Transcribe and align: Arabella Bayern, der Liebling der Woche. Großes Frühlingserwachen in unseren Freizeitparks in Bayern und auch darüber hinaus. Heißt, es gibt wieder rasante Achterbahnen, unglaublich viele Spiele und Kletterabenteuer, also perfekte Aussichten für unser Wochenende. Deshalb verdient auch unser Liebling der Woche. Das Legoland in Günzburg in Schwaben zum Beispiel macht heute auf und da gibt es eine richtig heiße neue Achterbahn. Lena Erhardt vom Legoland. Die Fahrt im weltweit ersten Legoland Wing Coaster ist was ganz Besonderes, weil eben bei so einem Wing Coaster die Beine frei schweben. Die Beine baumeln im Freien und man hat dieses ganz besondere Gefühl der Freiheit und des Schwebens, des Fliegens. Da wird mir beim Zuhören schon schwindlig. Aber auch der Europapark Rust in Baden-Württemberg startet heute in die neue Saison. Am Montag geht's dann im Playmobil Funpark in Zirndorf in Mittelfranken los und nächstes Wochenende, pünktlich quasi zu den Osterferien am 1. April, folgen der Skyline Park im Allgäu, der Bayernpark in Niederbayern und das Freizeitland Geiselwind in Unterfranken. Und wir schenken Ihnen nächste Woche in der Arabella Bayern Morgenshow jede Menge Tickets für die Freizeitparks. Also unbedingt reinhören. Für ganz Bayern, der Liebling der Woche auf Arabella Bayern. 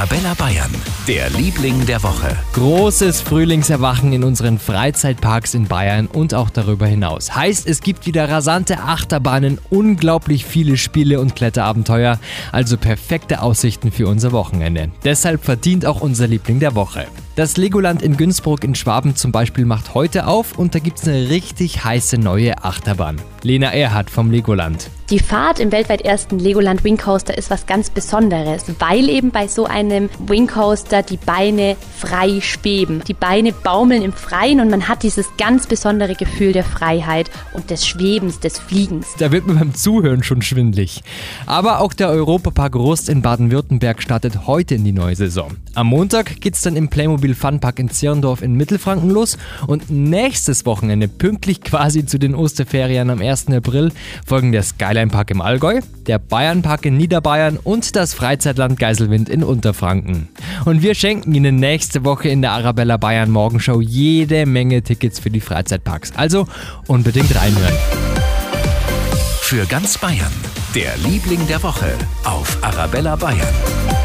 Arabella 0.00 0.32
Bayern, 0.32 0.70
der 1.06 1.28
Liebling 1.28 1.84
der 1.84 2.02
Woche. 2.02 2.34
Großes 2.54 3.20
Frühlingserwachen 3.20 4.14
in 4.14 4.24
unseren 4.24 4.58
Freizeitparks 4.58 5.52
in 5.52 5.66
Bayern 5.66 6.06
und 6.06 6.32
auch 6.32 6.48
darüber 6.48 6.86
hinaus. 6.86 7.34
Heißt, 7.34 7.66
es 7.66 7.82
gibt 7.82 8.06
wieder 8.06 8.26
rasante 8.26 8.78
Achterbahnen, 8.78 9.58
unglaublich 9.68 10.46
viele 10.46 10.78
Spiele 10.78 11.20
und 11.20 11.36
Kletterabenteuer, 11.36 12.18
also 12.50 12.78
perfekte 12.78 13.42
Aussichten 13.42 13.92
für 13.92 14.08
unser 14.08 14.32
Wochenende. 14.32 14.90
Deshalb 15.04 15.44
verdient 15.44 15.84
auch 15.84 16.00
unser 16.00 16.28
Liebling 16.28 16.60
der 16.60 16.74
Woche. 16.74 17.06
Das 17.36 17.56
Legoland 17.56 18.02
in 18.02 18.16
Günzburg 18.16 18.64
in 18.64 18.74
Schwaben 18.74 19.14
zum 19.14 19.30
Beispiel 19.30 19.64
macht 19.64 19.94
heute 19.94 20.26
auf 20.26 20.58
und 20.58 20.74
da 20.74 20.80
gibt 20.80 20.98
es 20.98 21.06
eine 21.06 21.30
richtig 21.30 21.84
heiße 21.84 22.18
neue 22.18 22.64
Achterbahn. 22.64 23.20
Lena 23.42 23.72
Erhardt 23.72 24.10
vom 24.10 24.30
Legoland. 24.32 24.90
Die 25.08 25.18
Fahrt 25.18 25.58
im 25.58 25.72
weltweit 25.72 26.02
ersten 26.02 26.38
Legoland 26.38 26.84
Wing 26.84 26.96
Coaster 26.96 27.36
ist 27.36 27.50
was 27.50 27.66
ganz 27.66 27.90
Besonderes, 27.90 28.64
weil 28.78 29.08
eben 29.08 29.30
bei 29.30 29.48
so 29.48 29.64
einem 29.64 30.08
Wing 30.26 30.46
Coaster 30.46 31.02
die 31.02 31.16
Beine 31.16 31.76
frei 31.96 32.40
schweben. 32.40 33.02
Die 33.08 33.14
Beine 33.14 33.52
baumeln 33.52 34.02
im 34.02 34.12
Freien 34.12 34.60
und 34.60 34.70
man 34.70 34.88
hat 34.88 35.02
dieses 35.02 35.26
ganz 35.36 35.66
besondere 35.66 36.14
Gefühl 36.14 36.52
der 36.52 36.62
Freiheit 36.64 37.30
und 37.54 37.70
des 37.70 37.86
Schwebens, 37.86 38.40
des 38.40 38.58
Fliegens. 38.58 39.08
Da 39.18 39.32
wird 39.32 39.46
mir 39.46 39.54
beim 39.54 39.74
Zuhören 39.74 40.22
schon 40.22 40.42
schwindlig. 40.42 41.02
Aber 41.46 41.80
auch 41.80 41.92
der 41.92 42.08
Europapark 42.08 42.76
Rust 42.76 43.08
in 43.08 43.22
Baden-Württemberg 43.22 44.02
startet 44.02 44.46
heute 44.46 44.76
in 44.76 44.84
die 44.84 44.92
neue 44.92 45.16
Saison. 45.16 45.56
Am 45.74 45.88
Montag 45.88 46.40
geht's 46.40 46.60
dann 46.60 46.76
im 46.76 46.88
Playmobil 46.88 47.19
Funpark 47.34 47.78
in 47.78 47.90
Zirndorf 47.90 48.42
in 48.42 48.54
Mittelfranken 48.54 49.10
los 49.10 49.38
und 49.66 49.90
nächstes 49.90 50.66
Wochenende, 50.66 51.08
pünktlich 51.08 51.60
quasi 51.60 52.06
zu 52.06 52.18
den 52.18 52.34
Osterferien 52.34 53.10
am 53.10 53.20
1. 53.20 53.48
April, 53.48 53.92
folgen 54.26 54.52
der 54.52 54.62
Skyline 54.62 55.08
Park 55.10 55.30
im 55.30 55.40
Allgäu, 55.40 55.80
der 56.06 56.18
Bayernpark 56.18 56.86
in 56.86 56.96
Niederbayern 56.96 57.58
und 57.62 57.94
das 57.96 58.14
Freizeitland 58.14 58.78
Geiselwind 58.78 59.28
in 59.28 59.44
Unterfranken. 59.44 60.28
Und 60.64 60.82
wir 60.82 60.94
schenken 60.94 61.34
Ihnen 61.34 61.56
nächste 61.56 62.04
Woche 62.04 62.28
in 62.28 62.42
der 62.42 62.52
Arabella 62.52 62.96
Bayern 62.96 63.30
Morgenshow 63.30 63.80
jede 63.80 64.46
Menge 64.46 64.82
Tickets 64.82 65.20
für 65.20 65.30
die 65.30 65.40
Freizeitparks. 65.40 66.12
Also 66.16 66.46
unbedingt 66.86 67.34
reinhören. 67.34 67.74
Für 69.40 69.66
ganz 69.66 69.98
Bayern, 69.98 70.32
der 70.74 70.96
Liebling 70.98 71.44
der 71.48 71.62
Woche 71.62 71.92
auf 72.24 72.56
Arabella 72.62 73.16
Bayern. 73.16 73.99